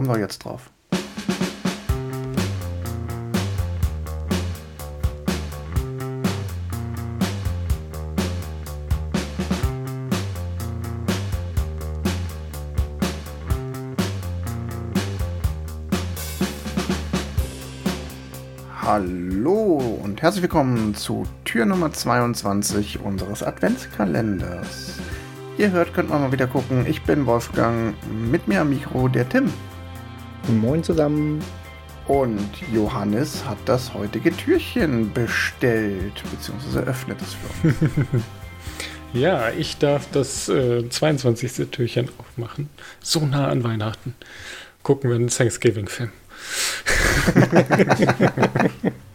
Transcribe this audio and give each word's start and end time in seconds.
Kommen 0.00 0.14
wir 0.14 0.18
jetzt 0.18 0.46
drauf. 0.46 0.70
Hallo 18.80 20.00
und 20.02 20.22
herzlich 20.22 20.40
willkommen 20.40 20.94
zu 20.94 21.26
Tür 21.44 21.66
Nummer 21.66 21.92
22 21.92 23.00
unseres 23.02 23.42
Adventskalenders. 23.42 24.94
Ihr 25.58 25.72
hört, 25.72 25.92
könnt 25.92 26.08
man 26.08 26.22
mal 26.22 26.32
wieder 26.32 26.46
gucken. 26.46 26.86
Ich 26.86 27.02
bin 27.02 27.26
Wolfgang, 27.26 27.94
mit 28.10 28.48
mir 28.48 28.62
am 28.62 28.70
Mikro 28.70 29.08
der 29.08 29.28
Tim. 29.28 29.52
Moin 30.48 30.82
zusammen. 30.82 31.42
Und 32.06 32.50
Johannes 32.72 33.44
hat 33.44 33.58
das 33.66 33.94
heutige 33.94 34.36
Türchen 34.36 35.12
bestellt, 35.12 36.22
beziehungsweise 36.30 36.80
öffnet 36.80 37.18
es 37.22 37.34
für 37.34 37.68
uns. 37.68 38.24
ja, 39.12 39.50
ich 39.50 39.78
darf 39.78 40.10
das 40.10 40.48
äh, 40.48 40.88
22. 40.88 41.70
Türchen 41.70 42.08
aufmachen. 42.18 42.68
So 43.00 43.24
nah 43.24 43.48
an 43.48 43.62
Weihnachten. 43.62 44.14
Gucken 44.82 45.10
wir 45.10 45.16
einen 45.16 45.28
Thanksgiving-Film. 45.28 46.10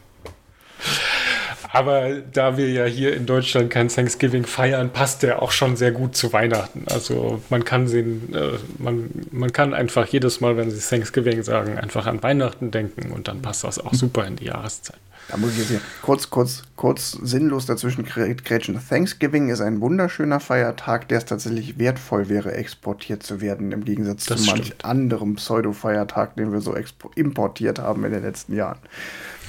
Aber 1.75 2.21
da 2.31 2.55
wir 2.55 2.71
ja 2.71 2.85
hier 2.85 3.13
in 3.17 3.25
Deutschland 3.25 3.69
kein 3.69 3.89
Thanksgiving 3.89 4.45
feiern, 4.45 4.91
passt 4.91 5.23
der 5.23 5.41
auch 5.41 5.51
schon 5.51 5.75
sehr 5.75 5.91
gut 5.91 6.15
zu 6.15 6.31
Weihnachten. 6.31 6.85
Also 6.89 7.41
man 7.49 7.65
kann 7.65 7.89
sehen, 7.89 8.33
äh, 8.33 8.51
man, 8.77 9.09
man 9.31 9.51
kann 9.51 9.73
einfach 9.73 10.07
jedes 10.07 10.39
Mal, 10.39 10.55
wenn 10.55 10.71
sie 10.71 10.79
Thanksgiving 10.79 11.43
sagen, 11.43 11.77
einfach 11.77 12.05
an 12.05 12.23
Weihnachten 12.23 12.71
denken 12.71 13.11
und 13.11 13.27
dann 13.27 13.41
passt 13.41 13.65
das 13.65 13.77
auch 13.77 13.93
super 13.93 14.25
in 14.25 14.37
die 14.37 14.45
Jahreszeit. 14.45 14.95
Da 15.27 15.35
muss 15.35 15.51
ich 15.51 15.57
jetzt 15.57 15.67
hier 15.67 15.81
kurz, 16.01 16.29
kurz, 16.29 16.63
kurz 16.77 17.11
sinnlos 17.11 17.65
dazwischen 17.65 18.05
grätschen. 18.05 18.79
Thanksgiving 18.87 19.49
ist 19.49 19.59
ein 19.59 19.81
wunderschöner 19.81 20.39
Feiertag, 20.39 21.09
der 21.09 21.17
es 21.17 21.25
tatsächlich 21.25 21.77
wertvoll 21.77 22.29
wäre, 22.29 22.53
exportiert 22.53 23.21
zu 23.21 23.41
werden, 23.41 23.73
im 23.73 23.83
Gegensatz 23.83 24.27
das 24.27 24.43
zu 24.43 24.51
manch 24.51 24.73
anderem 24.81 25.35
Pseudo-Feiertag, 25.35 26.37
den 26.37 26.53
wir 26.53 26.61
so 26.61 26.73
importiert 27.15 27.79
haben 27.79 28.05
in 28.05 28.13
den 28.13 28.23
letzten 28.23 28.55
Jahren. 28.55 28.79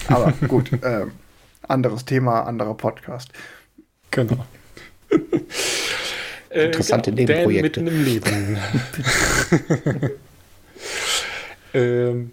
Aber 0.08 0.32
gut, 0.48 0.72
äh, 0.82 1.06
anderes 1.68 2.04
Thema, 2.04 2.42
anderer 2.42 2.74
Podcast. 2.74 3.30
Genau. 4.10 4.46
Interessante 6.50 7.10
äh, 7.10 7.14
genau, 7.14 7.32
Nebenprojekte. 7.32 7.80
mitten 7.82 7.86
im 7.86 8.04
Leben. 8.04 8.58
ähm, 11.74 12.32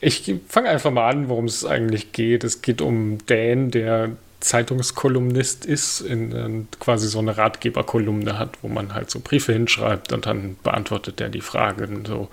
ich 0.00 0.34
fange 0.48 0.68
einfach 0.68 0.90
mal 0.90 1.10
an, 1.10 1.28
worum 1.28 1.46
es 1.46 1.64
eigentlich 1.64 2.12
geht. 2.12 2.44
Es 2.44 2.62
geht 2.62 2.80
um 2.80 3.18
Dan, 3.26 3.70
der 3.70 4.10
Zeitungskolumnist 4.40 5.66
ist, 5.66 6.00
in, 6.00 6.32
in 6.32 6.68
quasi 6.78 7.08
so 7.08 7.18
eine 7.18 7.36
Ratgeberkolumne 7.36 8.38
hat, 8.38 8.58
wo 8.62 8.68
man 8.68 8.94
halt 8.94 9.10
so 9.10 9.20
Briefe 9.20 9.52
hinschreibt 9.52 10.12
und 10.12 10.26
dann 10.26 10.56
beantwortet 10.62 11.20
er 11.20 11.28
die 11.28 11.40
Fragen 11.40 12.04
so, 12.04 12.28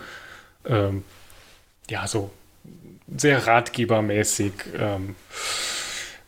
ähm, 0.68 1.04
ja, 1.90 2.08
so 2.08 2.32
sehr 3.16 3.48
ratgebermäßig. 3.48 4.54
Ähm, 4.78 5.16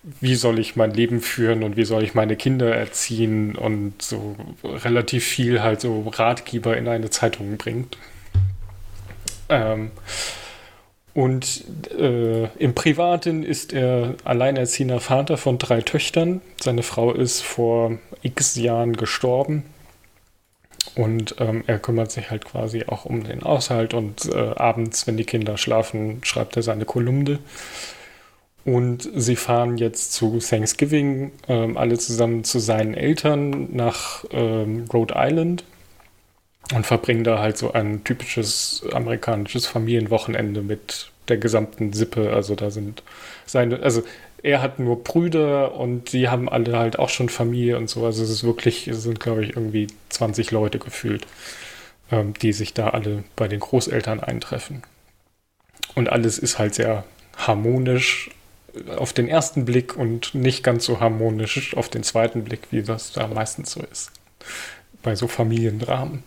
wie 0.03 0.35
soll 0.35 0.59
ich 0.59 0.75
mein 0.75 0.91
Leben 0.91 1.21
führen 1.21 1.63
und 1.63 1.75
wie 1.75 1.85
soll 1.85 2.03
ich 2.03 2.13
meine 2.13 2.35
Kinder 2.35 2.73
erziehen 2.73 3.55
und 3.55 4.01
so 4.01 4.35
relativ 4.63 5.25
viel 5.25 5.61
halt 5.61 5.81
so 5.81 6.01
Ratgeber 6.07 6.77
in 6.77 6.87
eine 6.87 7.09
Zeitung 7.09 7.57
bringt. 7.57 7.97
Ähm, 9.49 9.91
und 11.13 11.63
äh, 11.97 12.45
im 12.59 12.75
Privaten 12.75 13.43
ist 13.43 13.73
er 13.73 14.13
alleinerziehender 14.23 14.99
Vater 14.99 15.37
von 15.37 15.57
drei 15.57 15.81
Töchtern. 15.81 16.41
Seine 16.61 16.83
Frau 16.83 17.11
ist 17.11 17.41
vor 17.41 17.97
x 18.21 18.55
Jahren 18.55 18.95
gestorben. 18.95 19.63
Und 20.95 21.35
ähm, 21.39 21.63
er 21.67 21.79
kümmert 21.79 22.11
sich 22.11 22.29
halt 22.29 22.45
quasi 22.45 22.85
auch 22.87 23.05
um 23.05 23.23
den 23.23 23.43
Aushalt 23.43 23.93
und 23.93 24.25
äh, 24.25 24.53
abends, 24.55 25.07
wenn 25.07 25.17
die 25.17 25.25
Kinder 25.25 25.57
schlafen, 25.57 26.19
schreibt 26.23 26.55
er 26.55 26.63
seine 26.63 26.85
Kolumne. 26.85 27.39
Und 28.67 29.09
sie 29.15 29.37
fahren 29.37 29.77
jetzt 29.77 30.11
zu 30.11 30.39
Thanksgiving 30.39 31.31
ähm, 31.47 31.77
alle 31.77 31.97
zusammen 31.97 32.43
zu 32.43 32.59
seinen 32.59 32.95
Eltern 32.95 33.73
nach 33.73 34.25
ähm, 34.31 34.83
Rhode 34.91 35.13
Island 35.15 35.63
und 36.75 36.85
verbringen 36.85 37.23
da 37.23 37.39
halt 37.39 37.57
so 37.57 37.71
ein 37.71 38.03
typisches 38.03 38.83
amerikanisches 38.91 39.67
Familienwochenende 39.67 40.63
mit 40.63 41.11
der 41.29 41.37
gesamten 41.37 41.93
Sippe. 41.93 42.33
Also 42.33 42.55
da 42.55 42.69
sind 42.69 43.03
seine, 43.45 43.79
also 43.79 44.03
er 44.43 44.61
hat 44.61 44.79
nur 44.79 45.01
Brüder 45.01 45.75
und 45.75 46.11
die 46.11 46.27
haben 46.27 46.49
alle 46.49 46.77
halt 46.77 46.99
auch 46.99 47.07
schon 47.07 47.29
Familie 47.29 47.77
und 47.77 47.89
so. 47.89 48.05
Also 48.05 48.21
es 48.21 48.29
ist 48.29 48.43
wirklich, 48.43 48.89
es 48.89 49.01
sind 49.01 49.21
glaube 49.21 49.45
ich 49.45 49.55
irgendwie 49.55 49.87
20 50.09 50.51
Leute 50.51 50.77
gefühlt, 50.77 51.25
ähm, 52.11 52.33
die 52.33 52.51
sich 52.51 52.73
da 52.73 52.89
alle 52.89 53.23
bei 53.37 53.47
den 53.47 53.61
Großeltern 53.61 54.19
eintreffen. 54.19 54.83
Und 55.95 56.09
alles 56.09 56.37
ist 56.37 56.59
halt 56.59 56.75
sehr 56.75 57.05
harmonisch 57.37 58.29
auf 58.97 59.13
den 59.13 59.27
ersten 59.27 59.65
Blick 59.65 59.95
und 59.95 60.33
nicht 60.35 60.63
ganz 60.63 60.85
so 60.85 60.99
harmonisch 60.99 61.75
auf 61.75 61.89
den 61.89 62.03
zweiten 62.03 62.43
Blick, 62.43 62.67
wie 62.71 62.83
das 62.83 63.11
da 63.11 63.27
meistens 63.27 63.71
so 63.71 63.81
ist. 63.81 64.11
Bei 65.03 65.15
so 65.15 65.27
Familiendramen. 65.27 66.23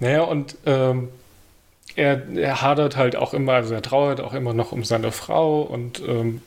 Naja, 0.00 0.22
und 0.22 0.56
ähm, 0.66 1.08
er, 1.96 2.28
er, 2.36 2.62
hadert 2.62 2.96
halt 2.96 3.16
auch 3.16 3.34
immer, 3.34 3.54
also 3.54 3.74
er 3.74 3.82
trauert 3.82 4.20
auch 4.20 4.34
immer 4.34 4.54
noch 4.54 4.72
um 4.72 4.84
seine 4.84 5.10
Frau 5.10 5.62
und 5.62 6.00
ähm, 6.06 6.42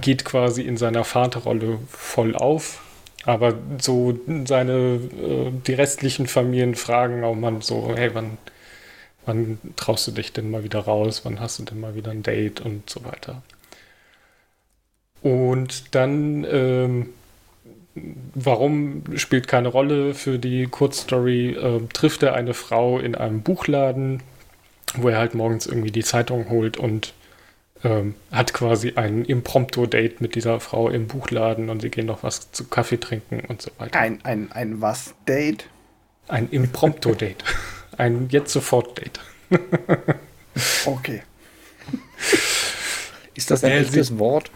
geht 0.00 0.24
quasi 0.24 0.62
in 0.62 0.76
seiner 0.76 1.04
Vaterrolle 1.04 1.78
voll 1.88 2.36
auf. 2.36 2.80
Aber 3.24 3.54
so 3.80 4.18
seine, 4.44 4.72
äh, 4.72 5.50
die 5.66 5.74
restlichen 5.74 6.26
Familien 6.26 6.74
fragen 6.74 7.24
auch 7.24 7.34
mal 7.34 7.62
so, 7.62 7.92
hey, 7.96 8.14
wann, 8.14 8.36
wann 9.24 9.58
traust 9.76 10.06
du 10.06 10.12
dich 10.12 10.32
denn 10.32 10.50
mal 10.50 10.62
wieder 10.62 10.80
raus? 10.80 11.22
Wann 11.24 11.40
hast 11.40 11.58
du 11.58 11.62
denn 11.64 11.80
mal 11.80 11.94
wieder 11.94 12.10
ein 12.10 12.22
Date 12.22 12.60
und 12.60 12.88
so 12.88 13.04
weiter? 13.04 13.42
Und 15.24 15.94
dann, 15.94 16.46
ähm, 16.50 17.08
warum 18.34 19.04
spielt 19.16 19.48
keine 19.48 19.68
Rolle 19.68 20.12
für 20.12 20.38
die 20.38 20.66
Kurzstory, 20.66 21.52
äh, 21.52 21.80
trifft 21.94 22.22
er 22.22 22.34
eine 22.34 22.52
Frau 22.52 22.98
in 22.98 23.14
einem 23.14 23.40
Buchladen, 23.40 24.22
wo 24.96 25.08
er 25.08 25.16
halt 25.16 25.34
morgens 25.34 25.66
irgendwie 25.66 25.90
die 25.90 26.04
Zeitung 26.04 26.50
holt 26.50 26.76
und 26.76 27.14
ähm, 27.84 28.16
hat 28.30 28.52
quasi 28.52 28.92
ein 28.96 29.24
Impromptu-Date 29.24 30.20
mit 30.20 30.34
dieser 30.34 30.60
Frau 30.60 30.90
im 30.90 31.06
Buchladen 31.06 31.70
und 31.70 31.80
sie 31.80 31.88
gehen 31.88 32.04
noch 32.04 32.22
was 32.22 32.52
zu 32.52 32.64
Kaffee 32.64 33.00
trinken 33.00 33.40
und 33.48 33.62
so 33.62 33.70
weiter. 33.78 33.98
Ein, 33.98 34.22
ein, 34.24 34.52
ein 34.52 34.82
was 34.82 35.14
Date? 35.26 35.64
Ein 36.28 36.50
Impromptu-Date. 36.50 37.42
ein 37.96 38.28
Jetzt-Sofort-Date. 38.28 39.20
okay. 40.84 41.22
Ist 43.34 43.50
das 43.50 43.64
ein 43.64 43.70
äh, 43.70 43.80
echtes 43.80 44.18
Wort? 44.18 44.50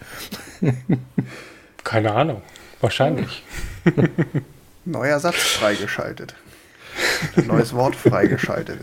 Keine 1.83 2.11
Ahnung. 2.11 2.41
Wahrscheinlich. 2.81 3.43
Neuer 4.85 5.19
Satz 5.19 5.35
freigeschaltet. 5.35 6.35
Neues 7.45 7.73
Wort 7.73 7.95
freigeschaltet. 7.95 8.79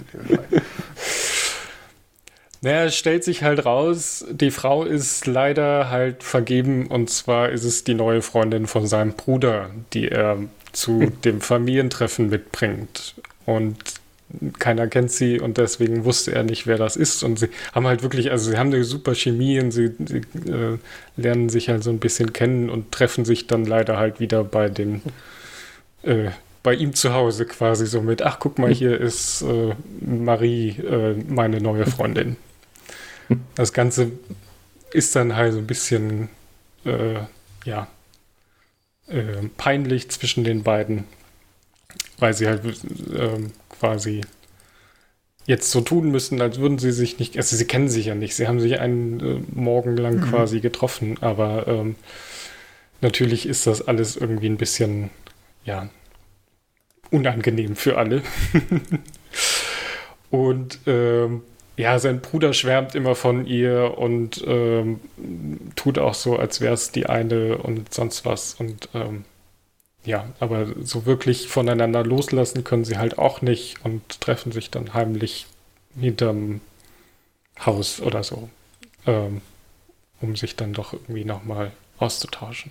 Naja, 2.63 2.85
es 2.85 2.97
stellt 2.97 3.23
sich 3.25 3.43
halt 3.43 3.65
raus, 3.65 4.25
die 4.31 4.51
Frau 4.51 4.85
ist 4.85 5.27
leider 5.27 5.91
halt 5.91 6.23
vergeben 6.23 6.87
und 6.87 7.11
zwar 7.11 7.51
ist 7.51 7.65
es 7.65 7.85
die 7.85 7.95
neue 7.95 8.23
Freundin 8.23 8.67
von 8.67 8.87
seinem 8.87 9.13
Bruder, 9.13 9.71
die 9.93 10.09
er 10.09 10.39
zu 10.73 11.13
dem 11.25 11.41
Familientreffen 11.41 12.29
mitbringt. 12.29 13.15
Und 13.45 13.77
keiner 14.59 14.89
kennt 14.89 15.11
sie 15.11 15.41
und 15.41 15.57
deswegen 15.57 16.05
wusste 16.05 16.33
er 16.35 16.43
nicht, 16.43 16.67
wer 16.67 16.79
das 16.79 16.97
ist. 16.97 17.23
Und 17.23 17.39
sie 17.39 17.49
haben 17.73 17.87
halt 17.87 18.03
wirklich, 18.03 18.31
also 18.31 18.51
sie 18.51 18.59
haben 18.59 18.73
eine 18.73 18.85
super 18.85 19.15
Chemie 19.15 19.61
und 19.61 19.71
sie, 19.71 19.93
sie 20.05 20.23
äh, 20.51 20.79
lernen 21.17 21.49
sich 21.49 21.69
halt 21.69 21.85
so 21.85 21.91
ein 21.91 21.99
bisschen 22.01 22.33
kennen 22.33 22.69
und 22.69 22.93
treffen 22.93 23.25
sich 23.25 23.47
dann 23.47 23.65
leider 23.65 23.99
halt 23.99 24.21
wieder 24.21 24.45
bei 24.45 24.69
den, 24.69 25.03
äh, 26.03 26.31
bei 26.63 26.75
ihm 26.75 26.95
zu 26.95 27.15
Hause 27.15 27.47
quasi 27.47 27.87
so 27.87 28.03
mit, 28.03 28.23
ach 28.23 28.39
guck 28.41 28.59
mal, 28.59 28.73
hier 28.73 29.01
ist 29.01 29.43
äh, 29.43 29.75
Marie, 30.01 30.71
äh, 30.71 31.15
meine 31.29 31.61
neue 31.61 31.87
Freundin. 31.87 32.37
Das 33.57 33.73
Ganze 33.73 34.13
ist 34.93 35.17
dann 35.17 35.35
halt 35.35 35.53
so 35.53 35.59
ein 35.59 35.67
bisschen, 35.67 36.29
äh, 36.85 37.19
ja, 37.65 37.89
äh, 39.09 39.49
peinlich 39.57 40.09
zwischen 40.11 40.45
den 40.45 40.63
beiden 40.63 41.07
weil 42.19 42.35
sie 42.35 42.47
halt 42.47 42.63
ähm, 43.15 43.53
quasi 43.79 44.23
jetzt 45.47 45.71
so 45.71 45.81
tun 45.81 46.11
müssen, 46.11 46.41
als 46.41 46.59
würden 46.59 46.79
sie 46.79 46.93
sich 46.93 47.19
nicht, 47.19 47.37
also 47.37 47.57
sie 47.57 47.67
kennen 47.67 47.89
sich 47.89 48.07
ja 48.07 48.15
nicht, 48.15 48.35
sie 48.35 48.49
haben 48.49 48.61
sich 48.61 48.81
einen 48.81 49.21
äh, 49.21 49.41
Morgen 49.55 49.97
lang 49.97 50.17
mhm. 50.17 50.31
quasi 50.31 50.61
getroffen, 50.61 51.17
aber 51.21 51.67
ähm, 51.69 51.97
natürlich 53.01 53.47
ist 53.47 53.67
das 53.67 53.87
alles 53.87 54.17
irgendwie 54.17 54.49
ein 54.49 54.57
bisschen, 54.57 55.11
ja, 55.65 55.89
unangenehm 57.11 57.77
für 57.77 57.99
alle. 57.99 58.23
Und 60.31 60.81
ähm, 60.87 61.43
ja, 61.77 61.99
sein 61.99 62.21
Bruder 62.21 62.53
schwärmt 62.53 62.95
immer 62.95 63.15
von 63.15 63.47
ihr 63.47 63.99
und 63.99 64.43
ähm, 64.47 65.01
tut 65.77 65.99
auch 65.99 66.15
so, 66.15 66.37
als 66.37 66.61
wäre 66.61 66.75
es 66.75 66.91
die 66.91 67.07
eine 67.07 67.59
und 67.59 67.93
sonst 67.93 68.25
was. 68.25 68.55
Und 68.55 68.89
ähm, 68.95 69.25
ja, 70.07 70.33
aber 70.41 70.67
so 70.83 71.05
wirklich 71.05 71.49
voneinander 71.49 72.05
loslassen 72.05 72.65
können 72.65 72.85
sie 72.85 72.97
halt 72.97 73.19
auch 73.19 73.43
nicht 73.43 73.85
und 73.85 74.21
treffen 74.21 74.53
sich 74.53 74.71
dann 74.71 74.95
heimlich 74.95 75.47
hinterm 75.99 76.61
Haus 77.65 78.01
oder 78.01 78.23
so, 78.23 78.49
ähm, 79.07 79.41
um 80.21 80.37
sich 80.37 80.57
dann 80.57 80.73
doch 80.73 80.93
irgendwie 80.93 81.25
nochmal 81.25 81.73
auszutauschen. 81.99 82.71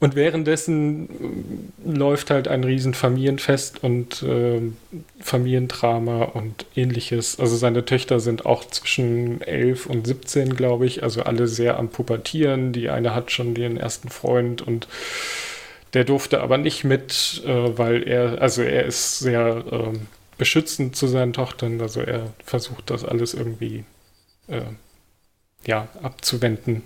Und 0.00 0.16
währenddessen 0.16 1.08
äh, 1.86 1.96
läuft 1.96 2.30
halt 2.30 2.48
ein 2.48 2.64
riesen 2.64 2.92
Familienfest 2.94 3.82
und 3.84 4.22
äh, 4.22 4.60
Familiendrama 5.20 6.24
und 6.24 6.66
ähnliches. 6.74 7.38
Also 7.38 7.56
seine 7.56 7.84
Töchter 7.84 8.18
sind 8.18 8.44
auch 8.44 8.64
zwischen 8.64 9.40
11 9.40 9.86
und 9.86 10.06
17, 10.06 10.56
glaube 10.56 10.86
ich. 10.86 11.02
Also 11.04 11.22
alle 11.22 11.46
sehr 11.46 11.78
am 11.78 11.88
Pubertieren. 11.88 12.72
Die 12.72 12.90
eine 12.90 13.14
hat 13.14 13.30
schon 13.30 13.54
ihren 13.54 13.76
ersten 13.76 14.08
Freund 14.08 14.60
und 14.60 14.88
der 15.94 16.04
durfte 16.04 16.40
aber 16.40 16.58
nicht 16.58 16.84
mit, 16.84 17.42
äh, 17.46 17.78
weil 17.78 18.02
er, 18.02 18.42
also 18.42 18.62
er 18.62 18.84
ist 18.84 19.20
sehr 19.20 19.64
äh, 19.70 19.98
beschützend 20.36 20.96
zu 20.96 21.06
seinen 21.06 21.32
Tochtern. 21.32 21.80
Also 21.80 22.00
er 22.00 22.32
versucht 22.44 22.90
das 22.90 23.04
alles 23.04 23.32
irgendwie 23.34 23.84
äh, 24.48 24.62
ja, 25.64 25.88
abzuwenden. 26.02 26.82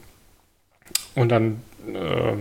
Und 1.14 1.31
dann 1.31 1.62
äh, 1.87 2.37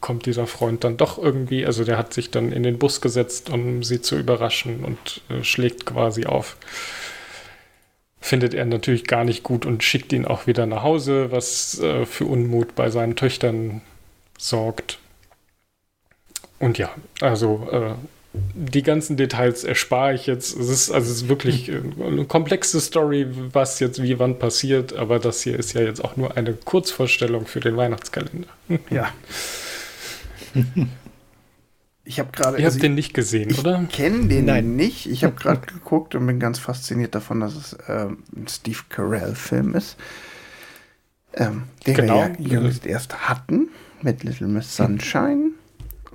kommt 0.00 0.26
dieser 0.26 0.46
Freund 0.46 0.82
dann 0.84 0.96
doch 0.96 1.18
irgendwie, 1.18 1.64
also 1.64 1.84
der 1.84 1.98
hat 1.98 2.12
sich 2.12 2.30
dann 2.30 2.52
in 2.52 2.62
den 2.62 2.78
Bus 2.78 3.00
gesetzt, 3.00 3.50
um 3.50 3.82
sie 3.82 4.00
zu 4.00 4.18
überraschen 4.18 4.84
und 4.84 5.22
äh, 5.28 5.44
schlägt 5.44 5.86
quasi 5.86 6.26
auf. 6.26 6.56
Findet 8.20 8.54
er 8.54 8.66
natürlich 8.66 9.06
gar 9.06 9.24
nicht 9.24 9.42
gut 9.42 9.64
und 9.64 9.82
schickt 9.82 10.12
ihn 10.12 10.26
auch 10.26 10.46
wieder 10.46 10.66
nach 10.66 10.82
Hause, 10.82 11.30
was 11.30 11.78
äh, 11.80 12.04
für 12.06 12.26
Unmut 12.26 12.74
bei 12.74 12.90
seinen 12.90 13.16
Töchtern 13.16 13.82
sorgt. 14.36 14.98
Und 16.60 16.78
ja, 16.78 16.90
also 17.20 17.68
äh, 17.72 17.94
die 18.32 18.82
ganzen 18.82 19.16
Details 19.16 19.64
erspare 19.64 20.14
ich 20.14 20.26
jetzt. 20.26 20.56
Es 20.56 20.68
ist, 20.68 20.90
also 20.92 21.10
es 21.10 21.22
ist 21.22 21.28
wirklich 21.28 21.66
hm. 21.66 21.94
äh, 21.98 22.04
eine 22.04 22.24
komplexe 22.26 22.80
Story, 22.80 23.26
was 23.52 23.80
jetzt 23.80 24.00
wie 24.02 24.18
wann 24.20 24.38
passiert, 24.38 24.92
aber 24.92 25.18
das 25.18 25.42
hier 25.42 25.58
ist 25.58 25.72
ja 25.72 25.80
jetzt 25.80 26.04
auch 26.04 26.16
nur 26.16 26.36
eine 26.36 26.52
Kurzvorstellung 26.52 27.46
für 27.46 27.60
den 27.60 27.76
Weihnachtskalender. 27.76 28.48
Ja. 28.90 29.12
Ich 32.04 32.18
habe 32.18 32.32
gerade. 32.32 32.58
Ihr 32.58 32.64
also 32.64 32.76
habt 32.76 32.82
den 32.82 32.96
nicht 32.96 33.14
gesehen, 33.14 33.54
oder? 33.56 33.84
Ich 33.88 33.94
kenne 33.94 34.26
den 34.26 34.46
Nein. 34.46 34.74
nicht. 34.74 35.06
Ich 35.06 35.22
habe 35.22 35.36
gerade 35.36 35.60
geguckt 35.66 36.14
und 36.16 36.26
bin 36.26 36.40
ganz 36.40 36.58
fasziniert 36.58 37.14
davon, 37.14 37.40
dass 37.40 37.54
es 37.54 37.78
ähm, 37.88 38.24
ein 38.34 38.48
Steve 38.48 38.80
Carell-Film 38.88 39.74
ist. 39.74 39.96
Ähm, 41.34 41.64
den 41.86 41.94
genau. 41.94 42.14
wir 42.16 42.32
ja 42.38 42.60
jüngst 42.60 42.84
erst 42.84 43.28
hatten 43.28 43.68
mit 44.02 44.24
Little 44.24 44.48
Miss 44.48 44.74
Sunshine. 44.74 45.49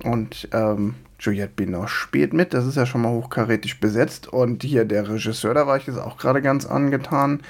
Und 0.04 0.48
ähm, 0.52 0.94
Juliette 1.18 1.52
Binoche 1.56 1.88
spielt 1.88 2.32
mit. 2.32 2.52
Das 2.54 2.66
ist 2.66 2.76
ja 2.76 2.86
schon 2.86 3.02
mal 3.02 3.12
hochkarätisch 3.12 3.80
besetzt. 3.80 4.28
Und 4.28 4.62
hier 4.62 4.84
der 4.84 5.08
Regisseur, 5.08 5.54
da 5.54 5.66
war 5.66 5.76
ich 5.76 5.86
jetzt 5.86 5.98
auch 5.98 6.18
gerade 6.18 6.42
ganz 6.42 6.66
angetan. 6.66 7.40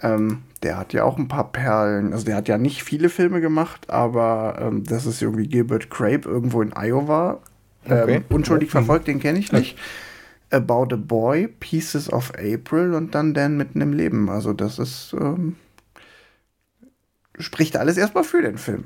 Ähm, 0.00 0.42
der 0.62 0.76
hat 0.76 0.92
ja 0.92 1.04
auch 1.04 1.18
ein 1.18 1.28
paar 1.28 1.52
Perlen. 1.52 2.12
Also 2.12 2.24
der 2.24 2.36
hat 2.36 2.48
ja 2.48 2.58
nicht 2.58 2.82
viele 2.82 3.08
Filme 3.08 3.40
gemacht, 3.40 3.90
aber 3.90 4.58
ähm, 4.60 4.84
das 4.84 5.06
ist 5.06 5.22
irgendwie 5.22 5.48
Gilbert 5.48 5.90
Crape 5.90 6.28
irgendwo 6.28 6.62
in 6.62 6.72
Iowa. 6.76 7.40
Ähm, 7.86 8.02
okay. 8.02 8.22
unschuldig 8.28 8.70
verfolgt, 8.70 9.06
den 9.06 9.20
kenne 9.20 9.38
ich 9.38 9.52
nicht. 9.52 9.78
About 10.50 10.88
a 10.92 10.96
Boy, 10.96 11.48
Pieces 11.48 12.12
of 12.12 12.32
April 12.34 12.94
und 12.94 13.14
dann 13.14 13.34
Dan 13.34 13.56
mitten 13.56 13.80
im 13.80 13.92
Leben. 13.92 14.28
Also 14.28 14.52
das 14.52 14.78
ist 14.78 15.14
ähm, 15.18 15.56
spricht 17.38 17.76
alles 17.76 17.96
erstmal 17.96 18.24
für 18.24 18.42
den 18.42 18.58
Film. 18.58 18.84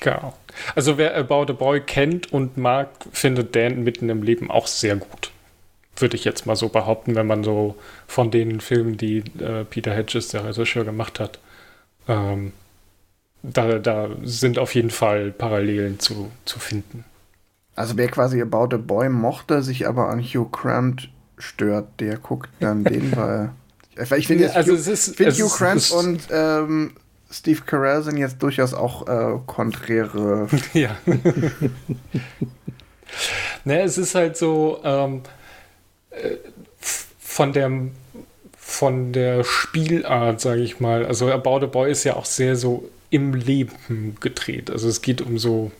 Genau. 0.00 0.34
Also 0.74 0.98
wer 0.98 1.16
About 1.16 1.50
a 1.50 1.52
Boy 1.52 1.80
kennt 1.80 2.32
und 2.32 2.56
mag, 2.56 2.88
findet 3.12 3.56
Dan 3.56 3.82
mitten 3.84 4.08
im 4.08 4.22
Leben 4.22 4.50
auch 4.50 4.66
sehr 4.66 4.96
gut. 4.96 5.30
Würde 5.96 6.16
ich 6.16 6.24
jetzt 6.24 6.46
mal 6.46 6.56
so 6.56 6.68
behaupten, 6.68 7.14
wenn 7.14 7.26
man 7.26 7.42
so 7.42 7.76
von 8.06 8.30
den 8.30 8.60
Filmen, 8.60 8.98
die 8.98 9.18
äh, 9.40 9.64
Peter 9.64 9.94
Hedges, 9.94 10.28
der 10.28 10.44
Regisseur, 10.44 10.84
gemacht 10.84 11.18
hat, 11.20 11.38
ähm, 12.08 12.52
da, 13.42 13.78
da 13.78 14.10
sind 14.22 14.58
auf 14.58 14.74
jeden 14.74 14.90
Fall 14.90 15.30
Parallelen 15.30 15.98
zu, 15.98 16.30
zu 16.44 16.58
finden. 16.58 17.04
Also 17.74 17.96
wer 17.96 18.08
quasi 18.08 18.40
About 18.40 18.74
a 18.74 18.78
Boy 18.78 19.08
mochte, 19.08 19.62
sich 19.62 19.86
aber 19.86 20.08
an 20.08 20.20
Hugh 20.20 20.48
Grant 20.50 21.10
stört, 21.38 21.88
der 22.00 22.16
guckt 22.16 22.50
dann 22.60 22.84
den, 22.84 23.12
weil 23.16 23.50
ich 24.16 24.26
finde 24.26 24.54
also 24.54 24.72
Hugh, 24.72 24.96
find 24.96 25.32
Hugh 25.32 25.54
Grant 25.56 25.90
und 25.90 26.20
ähm, 26.30 26.92
Steve 27.30 27.62
Carell 27.66 28.02
sind 28.02 28.18
jetzt 28.18 28.42
durchaus 28.42 28.74
auch 28.74 29.08
äh, 29.08 29.38
konträre. 29.46 30.48
Ja. 30.72 30.96
ne, 33.64 33.82
es 33.82 33.98
ist 33.98 34.14
halt 34.14 34.36
so 34.36 34.80
ähm, 34.84 35.22
äh, 36.10 36.36
von 37.18 37.52
der 37.52 37.70
von 38.54 39.12
der 39.12 39.44
Spielart, 39.44 40.40
sage 40.40 40.62
ich 40.62 40.80
mal. 40.80 41.06
Also 41.06 41.30
About 41.30 41.64
a 41.64 41.66
Boy 41.66 41.90
ist 41.90 42.02
ja 42.02 42.16
auch 42.16 42.24
sehr 42.24 42.56
so 42.56 42.88
im 43.10 43.32
Leben 43.32 44.16
gedreht. 44.20 44.70
Also 44.70 44.88
es 44.88 45.02
geht 45.02 45.20
um 45.20 45.38
so 45.38 45.70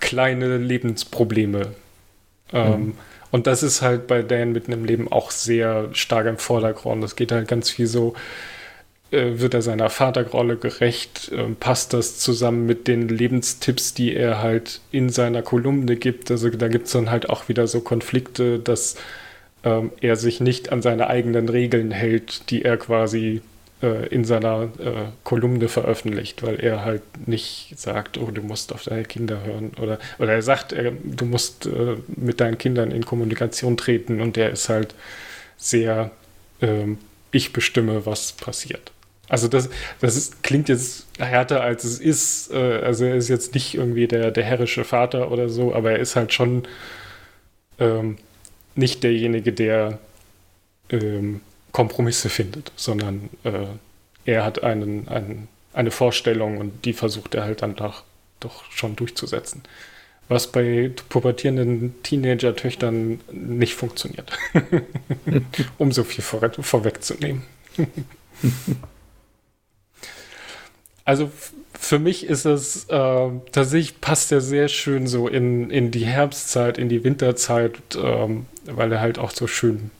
kleine 0.00 0.58
Lebensprobleme. 0.58 1.74
Ähm, 2.52 2.70
mhm. 2.70 2.94
und 3.32 3.46
das 3.48 3.62
ist 3.64 3.82
halt 3.82 4.06
bei 4.06 4.22
Dan 4.22 4.52
mitten 4.52 4.72
im 4.72 4.84
Leben 4.84 5.10
auch 5.10 5.32
sehr 5.32 5.88
stark 5.92 6.26
im 6.26 6.38
Vordergrund. 6.38 7.02
Es 7.02 7.16
geht 7.16 7.32
halt 7.32 7.48
ganz 7.48 7.70
viel 7.70 7.86
so 7.86 8.14
wird 9.10 9.54
er 9.54 9.62
seiner 9.62 9.90
Vaterrolle 9.90 10.56
gerecht? 10.56 11.30
Äh, 11.32 11.44
passt 11.58 11.92
das 11.92 12.18
zusammen 12.18 12.66
mit 12.66 12.88
den 12.88 13.08
Lebenstipps, 13.08 13.94
die 13.94 14.14
er 14.14 14.42
halt 14.42 14.80
in 14.90 15.10
seiner 15.10 15.42
Kolumne 15.42 15.96
gibt? 15.96 16.30
Also 16.30 16.50
da 16.50 16.68
gibt 16.68 16.86
es 16.86 16.92
dann 16.92 17.10
halt 17.10 17.30
auch 17.30 17.48
wieder 17.48 17.66
so 17.66 17.80
Konflikte, 17.80 18.58
dass 18.58 18.96
ähm, 19.64 19.92
er 20.00 20.16
sich 20.16 20.40
nicht 20.40 20.72
an 20.72 20.82
seine 20.82 21.08
eigenen 21.08 21.48
Regeln 21.48 21.90
hält, 21.90 22.50
die 22.50 22.62
er 22.62 22.76
quasi 22.76 23.42
äh, 23.82 24.06
in 24.08 24.24
seiner 24.24 24.64
äh, 24.78 25.06
Kolumne 25.24 25.68
veröffentlicht, 25.68 26.42
weil 26.42 26.60
er 26.60 26.84
halt 26.84 27.02
nicht 27.26 27.74
sagt, 27.76 28.18
oh, 28.18 28.30
du 28.30 28.42
musst 28.42 28.72
auf 28.72 28.84
deine 28.84 29.04
Kinder 29.04 29.44
hören. 29.44 29.72
Oder, 29.80 29.98
oder 30.18 30.32
er 30.32 30.42
sagt, 30.42 30.72
er, 30.72 30.92
du 30.92 31.26
musst 31.26 31.66
äh, 31.66 31.96
mit 32.08 32.40
deinen 32.40 32.58
Kindern 32.58 32.90
in 32.90 33.04
Kommunikation 33.04 33.76
treten 33.76 34.20
und 34.20 34.36
er 34.36 34.50
ist 34.50 34.68
halt 34.68 34.94
sehr, 35.58 36.10
ähm, 36.60 36.98
ich 37.32 37.52
bestimme, 37.52 38.06
was 38.06 38.32
passiert. 38.32 38.92
Also 39.28 39.48
das, 39.48 39.68
das 40.00 40.16
ist, 40.16 40.42
klingt 40.42 40.68
jetzt 40.68 41.06
härter, 41.18 41.60
als 41.62 41.84
es 41.84 41.98
ist. 41.98 42.52
Äh, 42.52 42.80
also 42.82 43.04
er 43.04 43.16
ist 43.16 43.28
jetzt 43.28 43.54
nicht 43.54 43.74
irgendwie 43.74 44.06
der, 44.06 44.30
der 44.30 44.44
herrische 44.44 44.84
Vater 44.84 45.30
oder 45.30 45.48
so, 45.48 45.74
aber 45.74 45.92
er 45.92 45.98
ist 45.98 46.16
halt 46.16 46.32
schon 46.32 46.62
ähm, 47.78 48.18
nicht 48.74 49.02
derjenige, 49.02 49.52
der 49.52 49.98
ähm, 50.90 51.40
Kompromisse 51.72 52.28
findet, 52.28 52.72
sondern 52.76 53.28
äh, 53.44 53.66
er 54.24 54.44
hat 54.44 54.62
einen, 54.62 55.08
einen, 55.08 55.48
eine 55.72 55.90
Vorstellung 55.90 56.58
und 56.58 56.84
die 56.84 56.92
versucht 56.92 57.34
er 57.34 57.44
halt 57.44 57.62
dann 57.62 57.76
doch, 57.76 58.04
doch 58.40 58.70
schon 58.70 58.96
durchzusetzen. 58.96 59.62
Was 60.28 60.50
bei 60.50 60.90
pubertierenden 61.08 62.02
Teenager-Töchtern 62.02 63.20
nicht 63.30 63.74
funktioniert. 63.74 64.32
um 65.78 65.92
so 65.92 66.02
viel 66.02 66.24
vor, 66.24 66.50
vorwegzunehmen. 66.60 67.42
Also 71.06 71.30
für 71.78 71.98
mich 71.98 72.26
ist 72.26 72.44
es 72.44 72.84
äh, 72.88 73.30
tatsächlich 73.52 74.00
passt 74.00 74.32
er 74.32 74.40
sehr 74.40 74.68
schön 74.68 75.06
so 75.06 75.28
in, 75.28 75.70
in 75.70 75.90
die 75.92 76.04
Herbstzeit, 76.04 76.78
in 76.78 76.88
die 76.88 77.04
Winterzeit, 77.04 77.78
ähm, 77.96 78.46
weil 78.64 78.92
er 78.92 79.00
halt 79.00 79.18
auch 79.18 79.30
so 79.30 79.46
schön 79.46 79.90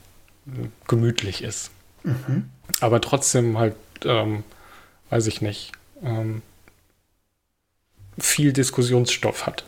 äh, 0.48 0.66
gemütlich 0.88 1.42
ist. 1.42 1.70
Mhm. 2.02 2.50
Aber 2.80 3.00
trotzdem 3.00 3.56
halt, 3.56 3.76
ähm, 4.04 4.42
weiß 5.10 5.28
ich 5.28 5.40
nicht, 5.40 5.72
ähm, 6.02 6.42
viel 8.18 8.52
Diskussionsstoff 8.52 9.46
hat. 9.46 9.64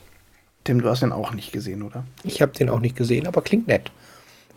Tim, 0.65 0.83
du 0.83 0.89
hast 0.89 1.03
den 1.03 1.13
auch 1.13 1.33
nicht 1.33 1.53
gesehen, 1.53 1.83
oder? 1.83 2.05
Ich 2.25 2.43
habe 2.43 2.53
den 2.53 2.69
auch 2.69 2.81
nicht 2.81 2.97
gesehen, 2.97 3.29
aber 3.29 3.43
klingt 3.43 3.69
nett. 3.69 3.93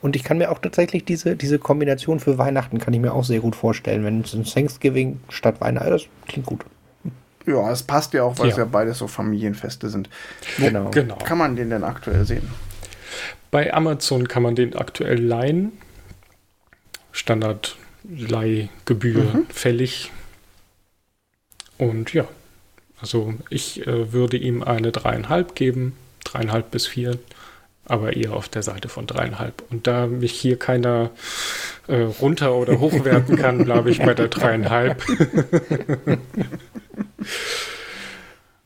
Und 0.01 0.15
ich 0.15 0.23
kann 0.23 0.37
mir 0.37 0.51
auch 0.51 0.59
tatsächlich 0.59 1.05
diese, 1.05 1.35
diese 1.35 1.59
Kombination 1.59 2.19
für 2.19 2.37
Weihnachten 2.37 2.79
kann 2.79 2.93
ich 2.93 2.99
mir 2.99 3.13
auch 3.13 3.23
sehr 3.23 3.39
gut 3.39 3.55
vorstellen. 3.55 4.03
Wenn 4.03 4.21
es 4.21 4.33
ein 4.33 4.45
Thanksgiving 4.45 5.19
statt 5.29 5.61
Weihnachten, 5.61 5.91
das 5.91 6.03
klingt 6.27 6.47
gut. 6.47 6.65
Ja, 7.45 7.71
es 7.71 7.83
passt 7.83 8.13
ja 8.13 8.23
auch, 8.23 8.37
weil 8.39 8.47
ja. 8.47 8.51
es 8.51 8.57
ja 8.57 8.65
beides 8.65 8.97
so 8.99 9.07
Familienfeste 9.07 9.89
sind. 9.89 10.09
Genau. 10.57 10.89
genau. 10.91 11.15
Kann 11.15 11.37
man 11.37 11.55
den 11.55 11.69
denn 11.69 11.83
aktuell 11.83 12.25
sehen? 12.25 12.47
Bei 13.51 13.73
Amazon 13.73 14.27
kann 14.27 14.43
man 14.43 14.55
den 14.55 14.75
aktuell 14.75 15.19
leihen. 15.19 15.71
Standard 17.11 17.75
Leihgebühr 18.03 19.23
mhm. 19.23 19.45
fällig. 19.49 20.11
Und 21.77 22.13
ja, 22.13 22.27
also 22.99 23.33
ich 23.49 23.85
äh, 23.85 24.13
würde 24.13 24.37
ihm 24.37 24.63
eine 24.63 24.91
dreieinhalb 24.91 25.55
geben, 25.55 25.97
dreieinhalb 26.23 26.71
bis 26.71 26.87
vier. 26.87 27.17
Aber 27.91 28.15
eher 28.15 28.33
auf 28.33 28.47
der 28.47 28.63
Seite 28.63 28.87
von 28.87 29.05
dreieinhalb. 29.05 29.63
Und 29.69 29.85
da 29.85 30.07
mich 30.07 30.31
hier 30.31 30.57
keiner 30.57 31.09
äh, 31.87 32.03
runter- 32.03 32.55
oder 32.55 32.79
hochwerten 32.79 33.35
kann, 33.35 33.57
bleibe 33.65 33.91
ich 33.91 33.99
bei 33.99 34.13
der 34.13 34.29
dreieinhalb. 34.29 35.03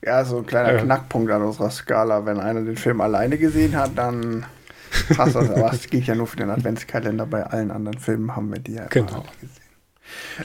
ja, 0.03 0.24
so 0.25 0.38
ein 0.38 0.46
kleiner 0.46 0.74
ja. 0.74 0.82
Knackpunkt 0.82 1.32
an 1.32 1.41
unserer 1.41 1.72
Skala. 1.72 2.27
Wenn 2.27 2.39
einer 2.39 2.62
den 2.62 2.77
Film 2.77 3.01
alleine 3.01 3.39
gesehen 3.39 3.75
hat, 3.75 3.98
dann 3.98 4.46
passt 5.15 5.36
das. 5.36 5.50
Aber 5.50 5.74
es 5.74 5.89
geht 5.89 6.05
ja 6.05 6.13
nur 6.13 6.27
für 6.27 6.38
den 6.38 6.51
Adventskalender. 6.51 7.25
Bei 7.25 7.48
allen 7.48 7.72
anderen 7.72 7.98
Filmen 7.98 8.36
haben 8.36 8.53
wir 8.53 8.60
die 8.60 8.75
ja 8.75 8.86
genau. 8.86 9.24
gesehen. 9.41 9.50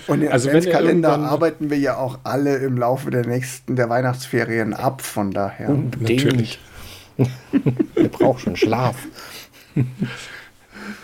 Und 0.07 0.21
den 0.21 0.33
also 0.33 0.49
Adventskalender 0.49 1.19
arbeiten 1.19 1.69
wir 1.69 1.79
ja 1.79 1.99
auch 1.99 2.21
alle 2.25 2.57
im 2.57 2.79
Laufe 2.79 3.11
der 3.11 3.27
nächsten, 3.27 3.77
der 3.77 3.91
Weihnachtsferien 3.91 4.73
ab, 4.73 5.03
von 5.03 5.33
daher. 5.33 5.69
Unbedingt. 5.69 6.25
Natürlich. 6.25 6.61
Wir 7.95 8.09
brauchen 8.09 8.39
schon 8.41 8.57
Schlaf. 8.57 8.97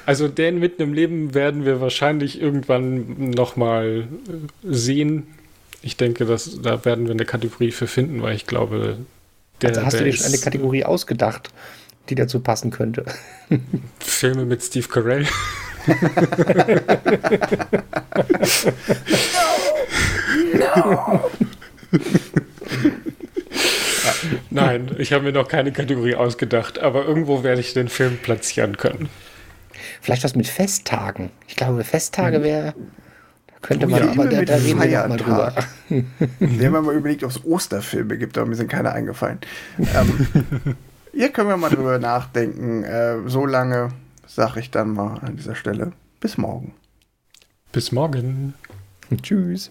Also 0.04 0.28
den 0.28 0.58
mitten 0.58 0.82
im 0.82 0.92
Leben 0.92 1.34
werden 1.34 1.64
wir 1.64 1.80
wahrscheinlich 1.80 2.40
irgendwann 2.40 3.30
nochmal 3.30 4.08
äh, 4.28 4.34
sehen. 4.62 5.26
Ich 5.82 5.96
denke, 5.96 6.24
dass, 6.24 6.60
da 6.62 6.84
werden 6.84 7.06
wir 7.06 7.12
eine 7.12 7.24
Kategorie 7.24 7.70
für 7.72 7.86
finden, 7.86 8.22
weil 8.22 8.34
ich 8.34 8.46
glaube, 8.46 8.98
der, 9.62 9.70
also 9.70 9.84
hast 9.84 9.94
der 9.94 10.00
du 10.00 10.10
dir 10.10 10.16
schon 10.16 10.26
eine 10.26 10.38
Kategorie 10.38 10.84
ausgedacht, 10.84 11.50
die 12.08 12.14
dazu 12.14 12.40
passen 12.40 12.70
könnte? 12.70 13.04
Filme 13.98 14.44
mit 14.44 14.62
Steve 14.62 14.88
Carell. 14.88 15.26
no! 20.54 20.70
No! 20.82 21.30
Nein, 24.50 24.90
ich 24.98 25.12
habe 25.12 25.24
mir 25.24 25.32
noch 25.32 25.48
keine 25.48 25.72
Kategorie 25.72 26.14
ausgedacht, 26.14 26.78
aber 26.78 27.04
irgendwo 27.04 27.42
werde 27.42 27.60
ich 27.60 27.74
den 27.74 27.88
Film 27.88 28.18
platzieren 28.18 28.76
können. 28.76 29.08
Vielleicht 30.00 30.24
was 30.24 30.34
mit 30.34 30.46
Festtagen. 30.46 31.30
Ich 31.46 31.56
glaube, 31.56 31.84
Festtage 31.84 32.42
wäre. 32.42 32.74
Da 33.48 33.54
könnte 33.60 33.86
man, 33.86 34.02
aber 34.02 34.26
da, 34.26 34.42
da 34.42 34.56
reden 34.56 34.80
wir 34.80 35.08
mal 35.08 35.16
drüber. 35.16 35.54
wir 36.38 36.66
haben 36.66 36.84
mal 36.84 36.94
überlegt, 36.94 37.24
ob 37.24 37.30
es 37.30 37.44
Osterfilme 37.44 38.16
gibt, 38.18 38.38
aber 38.38 38.46
mir 38.46 38.56
sind 38.56 38.70
keine 38.70 38.92
eingefallen. 38.92 39.38
ähm, 39.78 40.26
hier 41.12 41.30
können 41.30 41.48
wir 41.48 41.56
mal 41.56 41.70
drüber 41.70 41.98
nachdenken. 41.98 42.84
Äh, 42.84 43.28
so 43.28 43.46
lange 43.46 43.90
sage 44.26 44.60
ich 44.60 44.70
dann 44.70 44.90
mal 44.90 45.18
an 45.18 45.36
dieser 45.36 45.54
Stelle. 45.54 45.92
Bis 46.20 46.38
morgen. 46.38 46.74
Bis 47.72 47.92
morgen. 47.92 48.54
Tschüss. 49.22 49.70